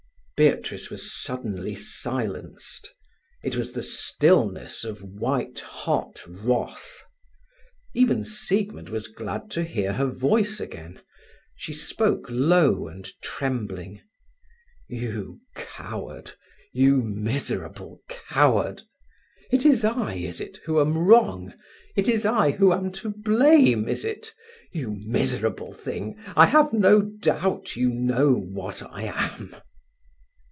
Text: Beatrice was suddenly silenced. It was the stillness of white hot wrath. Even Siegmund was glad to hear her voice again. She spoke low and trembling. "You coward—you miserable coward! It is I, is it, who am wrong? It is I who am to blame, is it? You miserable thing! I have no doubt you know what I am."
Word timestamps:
Beatrice 0.47 0.89
was 0.89 1.13
suddenly 1.13 1.75
silenced. 1.75 2.95
It 3.43 3.55
was 3.55 3.73
the 3.73 3.83
stillness 3.83 4.83
of 4.83 5.03
white 5.03 5.59
hot 5.59 6.19
wrath. 6.27 7.03
Even 7.93 8.23
Siegmund 8.23 8.89
was 8.89 9.07
glad 9.07 9.51
to 9.51 9.63
hear 9.63 9.93
her 9.93 10.07
voice 10.07 10.59
again. 10.59 10.99
She 11.55 11.73
spoke 11.73 12.25
low 12.27 12.87
and 12.87 13.07
trembling. 13.21 14.01
"You 14.87 15.41
coward—you 15.55 17.03
miserable 17.03 18.01
coward! 18.09 18.81
It 19.51 19.63
is 19.63 19.85
I, 19.85 20.15
is 20.15 20.41
it, 20.41 20.57
who 20.65 20.81
am 20.81 20.97
wrong? 20.97 21.53
It 21.95 22.07
is 22.09 22.25
I 22.25 22.49
who 22.49 22.73
am 22.73 22.91
to 22.93 23.11
blame, 23.11 23.87
is 23.87 24.03
it? 24.03 24.33
You 24.71 24.97
miserable 25.05 25.71
thing! 25.71 26.17
I 26.35 26.47
have 26.47 26.73
no 26.73 27.03
doubt 27.03 27.75
you 27.75 27.89
know 27.89 28.33
what 28.33 28.81
I 28.81 29.03
am." 29.03 29.53